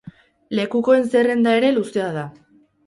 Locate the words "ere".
1.61-1.71